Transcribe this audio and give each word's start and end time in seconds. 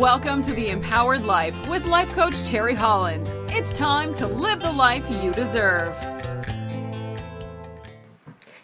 Welcome 0.00 0.40
to 0.44 0.54
the 0.54 0.70
Empowered 0.70 1.26
Life 1.26 1.68
with 1.68 1.84
life 1.84 2.10
coach 2.14 2.42
Terry 2.48 2.74
Holland. 2.74 3.30
It's 3.50 3.70
time 3.70 4.14
to 4.14 4.26
live 4.26 4.60
the 4.60 4.72
life 4.72 5.04
you 5.10 5.30
deserve. 5.30 5.94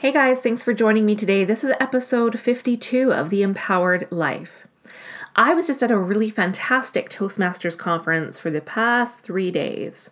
Hey 0.00 0.12
guys, 0.12 0.42
thanks 0.42 0.62
for 0.62 0.74
joining 0.74 1.06
me 1.06 1.14
today. 1.14 1.46
This 1.46 1.64
is 1.64 1.72
episode 1.80 2.38
52 2.38 3.14
of 3.14 3.30
The 3.30 3.42
Empowered 3.42 4.12
Life. 4.12 4.66
I 5.34 5.54
was 5.54 5.66
just 5.66 5.82
at 5.82 5.90
a 5.90 5.96
really 5.96 6.28
fantastic 6.28 7.08
Toastmasters 7.08 7.78
conference 7.78 8.38
for 8.38 8.50
the 8.50 8.60
past 8.60 9.22
three 9.24 9.50
days. 9.50 10.10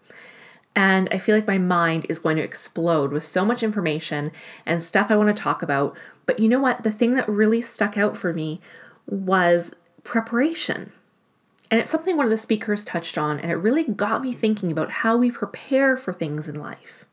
And 0.74 1.06
I 1.12 1.18
feel 1.18 1.34
like 1.34 1.46
my 1.46 1.58
mind 1.58 2.06
is 2.08 2.18
going 2.18 2.38
to 2.38 2.42
explode 2.42 3.12
with 3.12 3.26
so 3.26 3.44
much 3.44 3.62
information 3.62 4.32
and 4.64 4.82
stuff 4.82 5.10
I 5.10 5.16
want 5.16 5.36
to 5.36 5.42
talk 5.42 5.60
about. 5.60 5.94
But 6.24 6.38
you 6.38 6.48
know 6.48 6.60
what? 6.60 6.82
The 6.82 6.90
thing 6.90 7.14
that 7.16 7.28
really 7.28 7.60
stuck 7.60 7.98
out 7.98 8.16
for 8.16 8.32
me 8.32 8.62
was 9.06 9.74
preparation. 10.02 10.92
And 11.70 11.80
it's 11.80 11.90
something 11.90 12.16
one 12.16 12.26
of 12.26 12.30
the 12.30 12.36
speakers 12.36 12.84
touched 12.84 13.16
on, 13.16 13.38
and 13.38 13.50
it 13.50 13.56
really 13.56 13.84
got 13.84 14.22
me 14.22 14.32
thinking 14.32 14.72
about 14.72 14.90
how 14.90 15.16
we 15.16 15.30
prepare 15.30 15.96
for 15.96 16.12
things 16.12 16.48
in 16.48 16.58
life. 16.58 17.04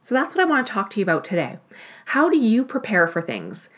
So 0.00 0.14
that's 0.14 0.34
what 0.34 0.42
I 0.42 0.48
want 0.48 0.66
to 0.66 0.72
talk 0.72 0.90
to 0.90 1.00
you 1.00 1.04
about 1.04 1.24
today. 1.24 1.58
How 2.06 2.28
do 2.28 2.38
you 2.38 2.64
prepare 2.64 3.06
for 3.06 3.20
things? 3.20 3.68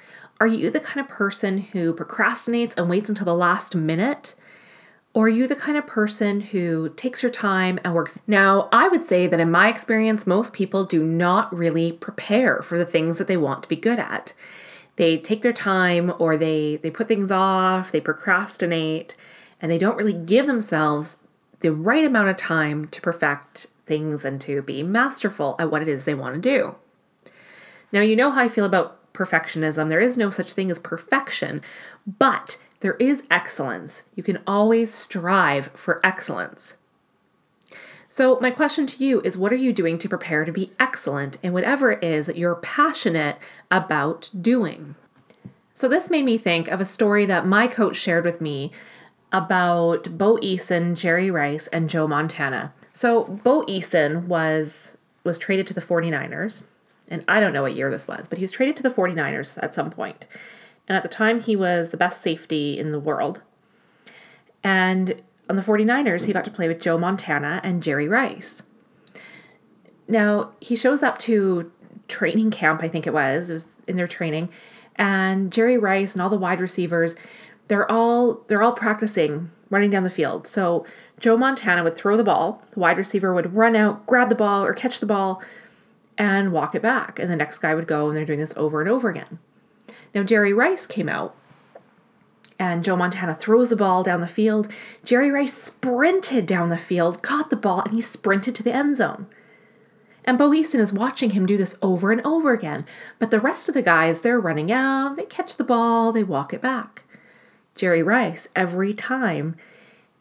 Are 0.40 0.46
you 0.46 0.70
the 0.70 0.80
kind 0.80 1.00
of 1.00 1.12
person 1.12 1.58
who 1.58 1.92
procrastinates 1.94 2.76
and 2.76 2.88
waits 2.88 3.08
until 3.08 3.26
the 3.26 3.34
last 3.34 3.74
minute? 3.74 4.34
Or 5.12 5.26
are 5.26 5.28
you 5.28 5.46
the 5.46 5.54
kind 5.54 5.78
of 5.78 5.86
person 5.86 6.40
who 6.40 6.88
takes 6.96 7.22
your 7.22 7.30
time 7.30 7.78
and 7.84 7.94
works? 7.94 8.18
Now, 8.26 8.68
I 8.72 8.88
would 8.88 9.04
say 9.04 9.26
that 9.26 9.38
in 9.38 9.50
my 9.50 9.68
experience, 9.68 10.26
most 10.26 10.52
people 10.52 10.84
do 10.84 11.04
not 11.04 11.54
really 11.54 11.92
prepare 11.92 12.62
for 12.62 12.78
the 12.78 12.86
things 12.86 13.18
that 13.18 13.28
they 13.28 13.36
want 13.36 13.62
to 13.62 13.68
be 13.68 13.76
good 13.76 13.98
at. 13.98 14.34
They 14.96 15.18
take 15.18 15.42
their 15.42 15.52
time 15.52 16.12
or 16.18 16.36
they, 16.36 16.76
they 16.76 16.90
put 16.90 17.06
things 17.06 17.30
off, 17.30 17.92
they 17.92 18.00
procrastinate, 18.00 19.14
and 19.60 19.70
they 19.70 19.78
don't 19.78 19.96
really 19.96 20.12
give 20.12 20.46
themselves 20.46 21.18
the 21.60 21.72
right 21.72 22.04
amount 22.04 22.28
of 22.28 22.36
time 22.36 22.86
to 22.88 23.00
perfect 23.00 23.66
things 23.86 24.24
and 24.24 24.40
to 24.42 24.62
be 24.62 24.82
masterful 24.82 25.56
at 25.58 25.70
what 25.70 25.82
it 25.82 25.88
is 25.88 26.04
they 26.04 26.14
want 26.14 26.34
to 26.34 26.40
do. 26.40 26.74
Now, 27.92 28.00
you 28.00 28.16
know 28.16 28.30
how 28.30 28.42
I 28.42 28.48
feel 28.48 28.64
about 28.64 29.12
perfectionism. 29.12 29.88
There 29.88 30.00
is 30.00 30.16
no 30.16 30.28
such 30.28 30.52
thing 30.52 30.70
as 30.70 30.78
perfection, 30.78 31.62
but 32.06 32.58
there 32.80 32.94
is 32.94 33.26
excellence. 33.30 34.02
You 34.14 34.22
can 34.22 34.40
always 34.46 34.92
strive 34.92 35.70
for 35.74 36.04
excellence. 36.04 36.76
So, 38.08 38.38
my 38.40 38.50
question 38.50 38.86
to 38.86 39.04
you 39.04 39.20
is 39.22 39.38
what 39.38 39.52
are 39.52 39.56
you 39.56 39.72
doing 39.72 39.98
to 39.98 40.08
prepare 40.08 40.44
to 40.44 40.52
be 40.52 40.70
excellent 40.78 41.38
in 41.42 41.52
whatever 41.52 41.90
it 41.92 42.04
is 42.04 42.26
that 42.26 42.36
you're 42.36 42.54
passionate 42.54 43.38
about 43.70 44.30
doing? 44.40 44.94
So, 45.72 45.88
this 45.88 46.10
made 46.10 46.24
me 46.24 46.38
think 46.38 46.68
of 46.68 46.80
a 46.80 46.84
story 46.84 47.26
that 47.26 47.46
my 47.46 47.66
coach 47.66 47.96
shared 47.96 48.24
with 48.24 48.40
me 48.40 48.70
about 49.34 50.16
Bo 50.16 50.36
Eason, 50.36 50.94
Jerry 50.94 51.28
Rice, 51.28 51.66
and 51.66 51.90
Joe 51.90 52.06
Montana. 52.06 52.72
So, 52.92 53.24
Bo 53.24 53.62
Eason 53.62 54.26
was 54.26 54.96
was 55.24 55.38
traded 55.38 55.66
to 55.66 55.74
the 55.74 55.80
49ers, 55.80 56.62
and 57.08 57.24
I 57.26 57.40
don't 57.40 57.52
know 57.52 57.62
what 57.62 57.74
year 57.74 57.90
this 57.90 58.06
was, 58.06 58.26
but 58.28 58.38
he 58.38 58.44
was 58.44 58.52
traded 58.52 58.76
to 58.76 58.82
the 58.82 58.90
49ers 58.90 59.58
at 59.62 59.74
some 59.74 59.90
point. 59.90 60.26
And 60.86 60.96
at 60.96 61.02
the 61.02 61.08
time, 61.08 61.40
he 61.40 61.56
was 61.56 61.90
the 61.90 61.96
best 61.96 62.22
safety 62.22 62.78
in 62.78 62.92
the 62.92 63.00
world. 63.00 63.42
And 64.62 65.22
on 65.48 65.56
the 65.56 65.62
49ers, 65.62 66.26
he 66.26 66.32
got 66.32 66.44
to 66.44 66.50
play 66.50 66.68
with 66.68 66.80
Joe 66.80 66.98
Montana 66.98 67.60
and 67.64 67.82
Jerry 67.82 68.06
Rice. 68.06 68.62
Now, 70.06 70.52
he 70.60 70.76
shows 70.76 71.02
up 71.02 71.18
to 71.20 71.72
training 72.06 72.50
camp, 72.50 72.82
I 72.82 72.88
think 72.88 73.06
it 73.06 73.14
was, 73.14 73.50
it 73.50 73.54
was 73.54 73.76
in 73.88 73.96
their 73.96 74.06
training, 74.06 74.50
and 74.96 75.50
Jerry 75.50 75.78
Rice 75.78 76.14
and 76.14 76.22
all 76.22 76.28
the 76.28 76.36
wide 76.36 76.60
receivers, 76.60 77.16
they're 77.68 77.90
all 77.90 78.42
they're 78.46 78.62
all 78.62 78.72
practicing 78.72 79.50
running 79.70 79.90
down 79.90 80.04
the 80.04 80.10
field. 80.10 80.46
So 80.46 80.86
Joe 81.18 81.36
Montana 81.36 81.82
would 81.82 81.94
throw 81.94 82.16
the 82.16 82.24
ball, 82.24 82.62
the 82.72 82.80
wide 82.80 82.98
receiver 82.98 83.32
would 83.34 83.54
run 83.54 83.74
out, 83.74 84.06
grab 84.06 84.28
the 84.28 84.34
ball 84.34 84.64
or 84.64 84.74
catch 84.74 85.00
the 85.00 85.06
ball 85.06 85.42
and 86.16 86.52
walk 86.52 86.74
it 86.74 86.82
back, 86.82 87.18
and 87.18 87.30
the 87.30 87.36
next 87.36 87.58
guy 87.58 87.74
would 87.74 87.86
go 87.86 88.08
and 88.08 88.16
they're 88.16 88.24
doing 88.24 88.38
this 88.38 88.54
over 88.56 88.80
and 88.80 88.90
over 88.90 89.08
again. 89.08 89.38
Now, 90.14 90.22
Jerry 90.22 90.52
Rice 90.52 90.86
came 90.86 91.08
out 91.08 91.34
and 92.58 92.84
Joe 92.84 92.96
Montana 92.96 93.34
throws 93.34 93.70
the 93.70 93.76
ball 93.76 94.02
down 94.02 94.20
the 94.20 94.26
field. 94.26 94.68
Jerry 95.04 95.30
Rice 95.30 95.54
sprinted 95.54 96.46
down 96.46 96.68
the 96.68 96.78
field, 96.78 97.22
caught 97.22 97.50
the 97.50 97.56
ball, 97.56 97.80
and 97.80 97.94
he 97.94 98.00
sprinted 98.00 98.54
to 98.54 98.62
the 98.62 98.72
end 98.72 98.96
zone. 98.96 99.26
And 100.24 100.38
Bo 100.38 100.50
Eason 100.50 100.78
is 100.78 100.92
watching 100.92 101.30
him 101.30 101.46
do 101.46 101.56
this 101.56 101.76
over 101.82 102.12
and 102.12 102.24
over 102.24 102.52
again. 102.52 102.86
But 103.18 103.30
the 103.30 103.40
rest 103.40 103.68
of 103.68 103.74
the 103.74 103.82
guys, 103.82 104.20
they're 104.20 104.40
running 104.40 104.72
out, 104.72 105.16
they 105.16 105.24
catch 105.24 105.56
the 105.56 105.64
ball, 105.64 106.12
they 106.12 106.24
walk 106.24 106.54
it 106.54 106.62
back. 106.62 107.03
Jerry 107.74 108.02
Rice, 108.02 108.48
every 108.54 108.94
time, 108.94 109.56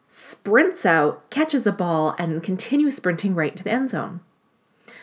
sprints 0.08 0.86
out, 0.86 1.30
catches 1.30 1.64
the 1.64 1.72
ball, 1.72 2.16
and 2.18 2.44
continues 2.44 2.96
sprinting 2.96 3.36
right 3.36 3.56
to 3.56 3.64
the 3.64 3.72
end 3.72 3.92
zone. 3.92 4.22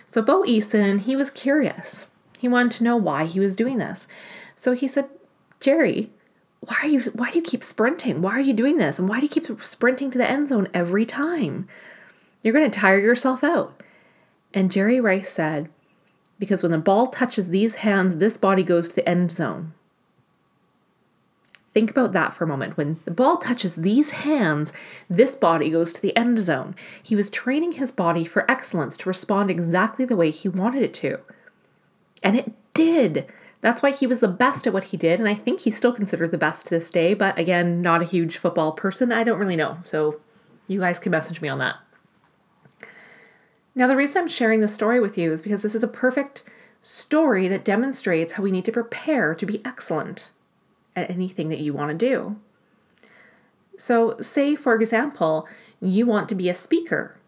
So 0.07 0.23
Bo 0.23 0.43
Eason, 0.43 1.01
he 1.01 1.15
was 1.15 1.31
curious. 1.31 2.09
He 2.39 2.49
wanted 2.49 2.73
to 2.73 2.85
know 2.85 2.97
why 2.97 3.27
he 3.27 3.39
was 3.39 3.55
doing 3.55 3.79
this. 3.79 4.09
So 4.57 4.73
he 4.73 4.89
said, 4.89 5.09
Jerry, 5.61 6.11
why 6.61 6.77
are 6.83 6.89
you 6.89 7.01
why 7.15 7.31
do 7.31 7.39
you 7.39 7.43
keep 7.43 7.65
sprinting? 7.65 8.21
Why 8.21 8.33
are 8.33 8.41
you 8.41 8.53
doing 8.53 8.77
this? 8.77 8.99
And 8.99 9.09
why 9.09 9.21
do 9.21 9.27
you 9.27 9.31
keep 9.31 9.63
sprinting 9.63 10.11
to 10.11 10.19
the 10.19 10.29
end 10.29 10.49
zone 10.49 10.69
every 10.75 11.07
time? 11.07 11.67
You're 12.43 12.55
going 12.55 12.71
to 12.71 12.79
tire 12.79 12.99
yourself 12.99 13.45
out. 13.45 13.83
And 14.53 14.73
Jerry 14.73 15.01
Rice 15.01 15.33
said, 15.33 15.69
because 16.39 16.63
when 16.63 16.73
the 16.73 16.79
ball 16.79 17.07
touches 17.07 17.49
these 17.49 17.77
hands, 17.77 18.17
this 18.17 18.37
body 18.37 18.63
goes 18.63 18.89
to 18.89 18.95
the 18.97 19.09
end 19.09 19.31
zone. 19.31 19.75
Think 21.73 21.91
about 21.91 22.13
that 22.13 22.33
for 22.33 22.45
a 22.45 22.49
moment. 22.49 22.77
When 22.77 22.99
the 23.05 23.13
ball 23.13 23.37
touches 23.37 23.77
these 23.77 24.11
hands, 24.11 24.73
this 25.09 25.37
body 25.37 25.71
goes 25.71 25.93
to 25.93 26.03
the 26.03 26.17
end 26.17 26.39
zone. 26.41 26.75
He 27.01 27.15
was 27.15 27.31
training 27.31 27.73
his 27.73 27.93
body 27.93 28.25
for 28.25 28.51
excellence 28.51 28.97
to 28.99 29.09
respond 29.09 29.51
exactly 29.51 30.05
the 30.05 30.17
way 30.17 30.31
he 30.31 30.49
wanted 30.49 30.83
it 30.83 30.95
to. 30.95 31.21
And 32.25 32.37
it 32.37 32.53
did. 32.75 33.27
That's 33.61 33.83
why 33.83 33.93
he 33.93 34.07
was 34.07 34.21
the 34.21 34.29
best 34.29 34.67
at 34.67 34.73
what 34.73 34.85
he 34.85 34.97
did, 34.97 35.21
and 35.21 35.29
I 35.29 35.35
think 35.35 35.61
he's 35.61 35.77
still 35.77 35.93
considered 35.93 36.31
the 36.33 36.39
best 36.39 36.67
to 36.67 36.71
this 36.71 36.91
day, 36.91 37.15
but 37.15 37.39
again, 37.39 37.83
not 37.83 38.03
a 38.03 38.07
huge 38.07 38.39
football 38.39 38.73
person. 38.73 39.13
I 39.13 39.23
don't 39.23 39.39
really 39.39 39.57
know. 39.57 39.79
So 39.83 40.21
you 40.67 40.81
guys 40.81 40.99
can 40.99 41.13
message 41.13 41.41
me 41.41 41.49
on 41.49 41.59
that. 41.59 41.77
Now, 43.75 43.87
the 43.87 43.97
reason 43.97 44.23
I'm 44.23 44.29
sharing 44.29 44.61
this 44.61 44.75
story 44.75 44.99
with 44.99 45.17
you 45.17 45.33
is 45.33 45.43
because 45.43 45.63
this 45.63 45.75
is 45.75 45.85
a 45.85 45.89
perfect 45.89 46.43
story 46.83 47.47
that 47.49 47.65
demonstrates 47.65 48.33
how 48.33 48.43
we 48.43 48.51
need 48.51 48.65
to 48.65 48.73
prepare 48.73 49.35
to 49.35 49.47
be 49.47 49.65
excellent 49.65 50.31
at 50.97 51.11
anything 51.11 51.49
that 51.49 51.61
you 51.61 51.73
want 51.73 51.91
to 51.91 51.97
do. 51.97 52.37
So, 53.79 54.17
say, 54.21 54.55
for 54.57 54.75
example, 54.75 55.49
you 55.81 56.05
want 56.07 56.29
to 56.29 56.35
be 56.35 56.49
a 56.49 56.55
speaker 56.55 57.21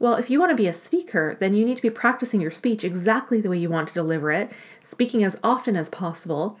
well, 0.00 0.14
if 0.14 0.30
you 0.30 0.38
want 0.38 0.50
to 0.50 0.56
be 0.56 0.68
a 0.68 0.72
speaker, 0.72 1.36
then 1.40 1.54
you 1.54 1.64
need 1.64 1.76
to 1.76 1.82
be 1.82 1.90
practicing 1.90 2.40
your 2.40 2.52
speech 2.52 2.84
exactly 2.84 3.40
the 3.40 3.50
way 3.50 3.58
you 3.58 3.68
want 3.68 3.88
to 3.88 3.94
deliver 3.94 4.30
it, 4.30 4.52
speaking 4.84 5.24
as 5.24 5.36
often 5.42 5.76
as 5.76 5.88
possible, 5.88 6.58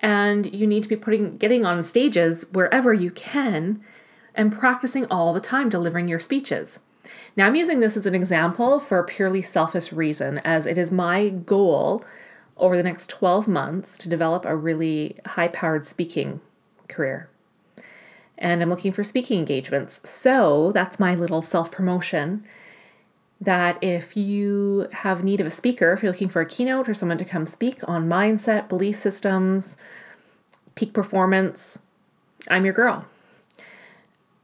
and 0.00 0.54
you 0.54 0.66
need 0.66 0.84
to 0.84 0.88
be 0.88 0.96
putting 0.96 1.36
getting 1.36 1.66
on 1.66 1.82
stages 1.82 2.46
wherever 2.52 2.94
you 2.94 3.10
can 3.10 3.80
and 4.34 4.56
practicing 4.56 5.04
all 5.06 5.32
the 5.32 5.40
time 5.40 5.68
delivering 5.68 6.06
your 6.06 6.20
speeches. 6.20 6.78
Now, 7.34 7.46
I'm 7.46 7.56
using 7.56 7.80
this 7.80 7.96
as 7.96 8.06
an 8.06 8.14
example 8.14 8.78
for 8.78 9.00
a 9.00 9.04
purely 9.04 9.42
selfish 9.42 9.92
reason, 9.92 10.38
as 10.38 10.64
it 10.64 10.78
is 10.78 10.92
my 10.92 11.28
goal 11.28 12.04
over 12.60 12.76
the 12.76 12.82
next 12.82 13.08
12 13.10 13.48
months 13.48 13.98
to 13.98 14.08
develop 14.08 14.44
a 14.44 14.56
really 14.56 15.16
high 15.26 15.48
powered 15.48 15.84
speaking 15.84 16.40
career. 16.88 17.28
And 18.38 18.62
I'm 18.62 18.70
looking 18.70 18.92
for 18.92 19.04
speaking 19.04 19.38
engagements. 19.38 20.00
So 20.08 20.72
that's 20.72 20.98
my 20.98 21.14
little 21.14 21.42
self 21.42 21.70
promotion 21.70 22.44
that 23.40 23.82
if 23.82 24.16
you 24.16 24.86
have 24.92 25.24
need 25.24 25.40
of 25.40 25.46
a 25.46 25.50
speaker, 25.50 25.92
if 25.92 26.02
you're 26.02 26.12
looking 26.12 26.28
for 26.28 26.42
a 26.42 26.46
keynote 26.46 26.88
or 26.88 26.94
someone 26.94 27.18
to 27.18 27.24
come 27.24 27.46
speak 27.46 27.80
on 27.88 28.08
mindset, 28.08 28.68
belief 28.68 28.98
systems, 28.98 29.76
peak 30.74 30.92
performance, 30.92 31.78
I'm 32.48 32.64
your 32.64 32.74
girl. 32.74 33.06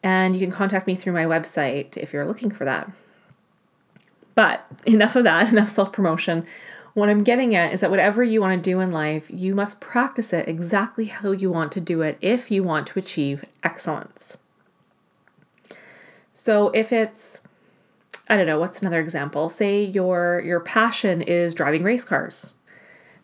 And 0.03 0.35
you 0.35 0.41
can 0.41 0.51
contact 0.51 0.87
me 0.87 0.95
through 0.95 1.13
my 1.13 1.25
website 1.25 1.97
if 1.97 2.13
you're 2.13 2.27
looking 2.27 2.51
for 2.51 2.65
that. 2.65 2.91
But 4.35 4.65
enough 4.87 5.17
of 5.17 5.25
that, 5.25 5.49
enough 5.53 5.71
self 5.71 5.93
promotion. 5.93 6.47
What 6.97 7.11
I'm 7.11 7.25
getting 7.25 7.55
at 7.55 7.75
is 7.75 7.81
that 7.81 7.91
whatever 7.91 8.25
you 8.25 8.41
want 8.41 8.65
to 8.65 8.71
do 8.71 8.81
in 8.81 8.91
life, 8.91 9.27
you 9.29 9.55
must 9.55 9.81
practice 9.81 10.33
it 10.33 10.49
exactly 10.49 11.05
how 11.05 11.31
you 11.33 11.51
want 11.51 11.71
to 11.73 11.81
do 11.81 12.01
it 12.01 12.17
if 12.23 12.51
you 12.51 12.63
want 12.63 12.87
to 12.87 12.99
achieve 12.99 13.45
excellence. 13.63 14.39
So 16.33 16.71
if 16.71 16.95
it's 16.95 17.41
I 18.31 18.39
don't 18.39 18.47
know, 18.47 18.59
what's 18.59 18.81
another 18.81 18.99
example? 18.99 19.51
Say 19.51 19.85
your 19.85 20.41
your 20.43 20.59
passion 20.59 21.21
is 21.21 21.53
driving 21.53 21.83
race 21.83 22.03
cars. 22.03 22.55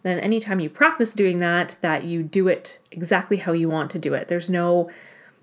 Then 0.02 0.18
anytime 0.18 0.60
you 0.60 0.68
practice 0.68 1.14
doing 1.14 1.38
that, 1.38 1.76
that 1.80 2.04
you 2.04 2.22
do 2.22 2.48
it 2.48 2.78
exactly 2.90 3.38
how 3.38 3.52
you 3.52 3.70
want 3.70 3.90
to 3.92 3.98
do 3.98 4.12
it. 4.12 4.28
There's 4.28 4.50
no 4.50 4.90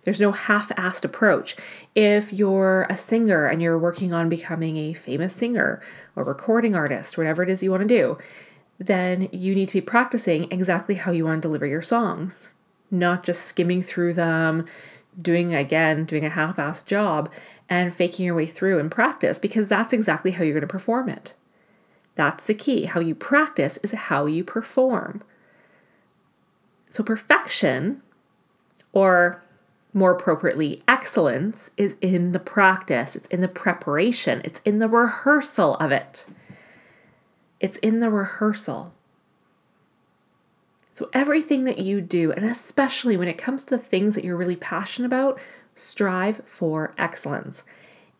there's 0.03 0.21
no 0.21 0.31
half-assed 0.31 1.03
approach. 1.03 1.55
If 1.95 2.31
you're 2.31 2.87
a 2.89 2.97
singer 2.97 3.45
and 3.45 3.61
you're 3.61 3.77
working 3.77 4.13
on 4.13 4.29
becoming 4.29 4.77
a 4.77 4.93
famous 4.93 5.35
singer 5.35 5.81
or 6.15 6.23
recording 6.23 6.75
artist, 6.75 7.17
whatever 7.17 7.43
it 7.43 7.49
is 7.49 7.61
you 7.61 7.71
want 7.71 7.81
to 7.81 7.87
do, 7.87 8.17
then 8.77 9.27
you 9.31 9.53
need 9.53 9.67
to 9.67 9.73
be 9.73 9.81
practicing 9.81 10.49
exactly 10.51 10.95
how 10.95 11.11
you 11.11 11.25
want 11.25 11.41
to 11.41 11.47
deliver 11.47 11.65
your 11.65 11.81
songs, 11.81 12.53
not 12.89 13.23
just 13.23 13.43
skimming 13.43 13.81
through 13.81 14.13
them, 14.13 14.65
doing 15.21 15.53
again, 15.53 16.05
doing 16.05 16.25
a 16.25 16.29
half 16.29 16.55
assed 16.55 16.85
job 16.85 17.29
and 17.69 17.93
faking 17.93 18.25
your 18.25 18.35
way 18.35 18.45
through 18.45 18.79
in 18.79 18.89
practice 18.89 19.37
because 19.37 19.67
that's 19.67 19.93
exactly 19.93 20.31
how 20.31 20.43
you're 20.43 20.53
going 20.53 20.61
to 20.61 20.67
perform 20.67 21.09
it. 21.09 21.33
That's 22.15 22.47
the 22.47 22.53
key. 22.53 22.85
How 22.85 22.99
you 22.99 23.15
practice 23.15 23.77
is 23.83 23.91
how 23.91 24.25
you 24.25 24.43
perform. 24.43 25.23
So, 26.89 27.03
perfection, 27.03 28.01
or 28.91 29.43
more 29.93 30.11
appropriately, 30.11 30.83
excellence, 30.87 31.71
is 31.77 31.95
in 32.01 32.31
the 32.31 32.39
practice, 32.39 33.15
it's 33.15 33.27
in 33.29 33.41
the 33.41 33.47
preparation, 33.47 34.41
it's 34.43 34.61
in 34.63 34.79
the 34.79 34.87
rehearsal 34.87 35.75
of 35.75 35.91
it. 35.91 36.25
It's 37.59 37.77
in 37.77 37.99
the 37.99 38.09
rehearsal. 38.09 38.93
So, 40.93 41.09
everything 41.13 41.63
that 41.63 41.79
you 41.79 42.01
do, 42.01 42.31
and 42.31 42.45
especially 42.45 43.17
when 43.17 43.27
it 43.27 43.37
comes 43.37 43.63
to 43.65 43.77
the 43.77 43.83
things 43.83 44.15
that 44.15 44.23
you're 44.23 44.37
really 44.37 44.55
passionate 44.55 45.07
about, 45.07 45.39
strive 45.75 46.41
for 46.45 46.93
excellence. 46.97 47.63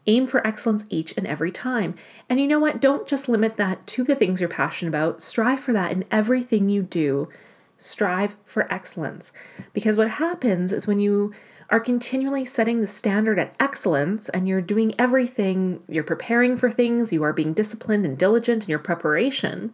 Aim 0.08 0.28
for 0.28 0.46
excellence 0.48 0.86
each 0.90 1.14
and 1.18 1.28
every 1.28 1.52
time. 1.52 1.94
And 2.30 2.40
you 2.40 2.48
know 2.48 2.60
what? 2.60 2.80
Don't 2.80 3.08
just 3.08 3.30
limit 3.30 3.58
that 3.58 3.86
to 3.88 4.04
the 4.04 4.16
things 4.16 4.40
you're 4.40 4.50
passionate 4.50 4.90
about. 4.90 5.22
Strive 5.22 5.60
for 5.60 5.74
that 5.74 5.92
in 5.92 6.06
everything 6.10 6.70
you 6.70 6.82
do. 6.82 7.30
Strive 7.78 8.36
for 8.46 8.72
excellence. 8.74 9.34
Because 9.74 9.98
what 9.98 10.12
happens 10.12 10.72
is 10.72 10.88
when 10.88 11.00
you 11.00 11.34
are 11.70 11.80
continually 11.80 12.46
setting 12.46 12.82
the 12.82 12.88
standard 12.88 13.38
at 13.38 13.56
excellence 13.60 14.28
and 14.30 14.48
you're 14.48 14.62
doing 14.62 14.94
everything, 14.98 15.84
you're 15.88 16.04
preparing 16.04 16.58
for 16.58 16.72
things, 16.72 17.14
you 17.14 17.24
are 17.24 17.34
being 17.34 17.54
disciplined 17.54 18.06
and 18.06 18.18
diligent 18.18 18.64
in 18.64 18.70
your 18.70 18.80
preparation, 18.80 19.74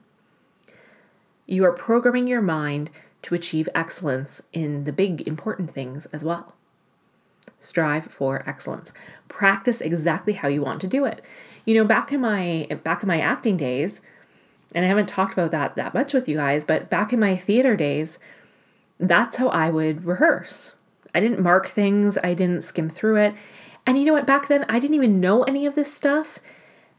you 1.46 1.64
are 1.64 1.72
programming 1.72 2.28
your 2.28 2.42
mind 2.42 2.90
to 3.22 3.36
achieve 3.36 3.70
excellence 3.74 4.42
in 4.52 4.84
the 4.84 4.92
big 4.92 5.28
important 5.28 5.72
things 5.72 6.06
as 6.08 6.24
well. 6.24 6.54
Strive 7.60 8.06
for 8.06 8.48
excellence. 8.48 8.92
Practice 9.28 9.82
exactly 9.82 10.34
how 10.34 10.48
you 10.48 10.62
want 10.62 10.82
to 10.82 10.88
do 10.88 11.06
it. 11.06 11.22
You 11.66 11.76
know, 11.76 11.86
back 11.86 12.12
in 12.12 12.22
my 12.22 12.68
back 12.84 13.02
in 13.02 13.08
my 13.08 13.20
acting 13.20 13.58
days, 13.58 14.02
and 14.76 14.86
I 14.86 14.88
haven't 14.88 15.08
talked 15.08 15.34
about 15.34 15.52
that 15.52 15.76
that 15.76 15.94
much 15.94 16.14
with 16.14 16.28
you 16.28 16.36
guys, 16.36 16.64
but 16.64 16.90
back 16.90 17.14
in 17.14 17.20
my 17.20 17.36
theater 17.36 17.76
days, 17.76 18.20
that's 19.00 19.38
how 19.38 19.48
I 19.48 19.72
would 19.72 20.06
rehearse. 20.06 20.74
I 21.16 21.22
didn't 21.22 21.42
mark 21.42 21.68
things, 21.68 22.18
I 22.24 22.34
didn't 22.34 22.64
skim 22.64 22.90
through 22.90 23.16
it. 23.16 23.34
And 23.86 23.98
you 23.98 24.06
know 24.06 24.14
what, 24.14 24.28
back 24.28 24.48
then 24.50 24.66
I 24.68 24.80
didn't 24.80 24.96
even 24.96 25.20
know 25.20 25.44
any 25.44 25.66
of 25.66 25.74
this 25.74 25.92
stuff. 25.92 26.40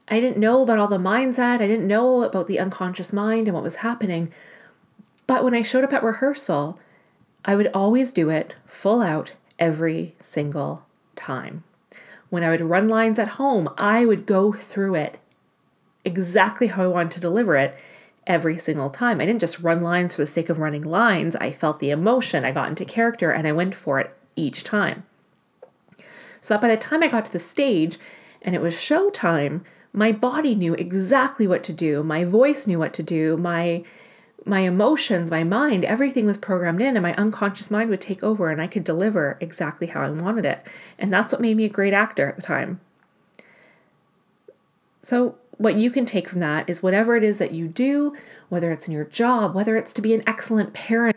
I 0.08 0.20
didn't 0.20 0.38
know 0.38 0.62
about 0.62 0.78
all 0.78 0.88
the 0.88 0.98
mindset. 0.98 1.60
I 1.60 1.66
didn't 1.66 1.86
know 1.86 2.22
about 2.22 2.46
the 2.46 2.58
unconscious 2.58 3.12
mind 3.12 3.46
and 3.46 3.54
what 3.54 3.62
was 3.62 3.76
happening. 3.76 4.32
But 5.26 5.44
when 5.44 5.54
I 5.54 5.62
showed 5.62 5.84
up 5.84 5.92
at 5.92 6.02
rehearsal, 6.02 6.78
I 7.44 7.56
would 7.56 7.70
always 7.74 8.12
do 8.12 8.30
it 8.30 8.56
full 8.64 9.02
out 9.02 9.34
every 9.58 10.14
single 10.20 10.86
time. 11.14 11.64
When 12.30 12.42
I 12.42 12.50
would 12.50 12.60
run 12.60 12.88
lines 12.88 13.18
at 13.18 13.28
home, 13.28 13.68
I 13.76 14.06
would 14.06 14.26
go 14.26 14.52
through 14.52 14.94
it 14.94 15.18
exactly 16.04 16.68
how 16.68 16.84
I 16.84 16.86
wanted 16.86 17.12
to 17.12 17.20
deliver 17.20 17.56
it 17.56 17.76
every 18.26 18.58
single 18.58 18.90
time. 18.90 19.20
I 19.20 19.26
didn't 19.26 19.40
just 19.40 19.60
run 19.60 19.82
lines 19.82 20.14
for 20.14 20.22
the 20.22 20.26
sake 20.26 20.48
of 20.48 20.58
running 20.58 20.82
lines. 20.82 21.36
I 21.36 21.52
felt 21.52 21.78
the 21.78 21.90
emotion, 21.90 22.44
I 22.44 22.52
got 22.52 22.68
into 22.68 22.84
character, 22.84 23.30
and 23.30 23.46
I 23.46 23.52
went 23.52 23.74
for 23.74 24.00
it 24.00 24.16
each 24.34 24.64
time. 24.64 25.04
So 26.40 26.54
that 26.54 26.60
by 26.60 26.68
the 26.68 26.76
time 26.76 27.02
I 27.02 27.08
got 27.08 27.24
to 27.26 27.32
the 27.32 27.38
stage 27.38 27.98
and 28.42 28.54
it 28.54 28.60
was 28.60 28.74
showtime, 28.74 29.62
my 29.92 30.12
body 30.12 30.54
knew 30.54 30.74
exactly 30.74 31.46
what 31.46 31.64
to 31.64 31.72
do. 31.72 32.02
My 32.02 32.24
voice 32.24 32.66
knew 32.66 32.78
what 32.78 32.92
to 32.94 33.02
do. 33.02 33.36
My 33.36 33.82
my 34.44 34.60
emotions, 34.60 35.28
my 35.28 35.42
mind, 35.42 35.84
everything 35.84 36.24
was 36.24 36.38
programmed 36.38 36.80
in, 36.80 36.96
and 36.96 37.02
my 37.02 37.14
unconscious 37.16 37.68
mind 37.68 37.90
would 37.90 38.00
take 38.00 38.22
over, 38.22 38.48
and 38.48 38.62
I 38.62 38.68
could 38.68 38.84
deliver 38.84 39.36
exactly 39.40 39.88
how 39.88 40.02
I 40.02 40.10
wanted 40.10 40.46
it. 40.46 40.64
And 41.00 41.12
that's 41.12 41.32
what 41.32 41.42
made 41.42 41.56
me 41.56 41.64
a 41.64 41.68
great 41.68 41.92
actor 41.92 42.28
at 42.28 42.36
the 42.36 42.42
time. 42.42 42.80
So, 45.02 45.36
what 45.58 45.76
you 45.76 45.90
can 45.90 46.04
take 46.04 46.28
from 46.28 46.40
that 46.40 46.68
is 46.68 46.82
whatever 46.82 47.16
it 47.16 47.24
is 47.24 47.38
that 47.38 47.52
you 47.52 47.68
do, 47.68 48.14
whether 48.48 48.70
it's 48.70 48.86
in 48.86 48.94
your 48.94 49.04
job, 49.04 49.54
whether 49.54 49.76
it's 49.76 49.92
to 49.94 50.02
be 50.02 50.14
an 50.14 50.22
excellent 50.26 50.72
parent, 50.72 51.16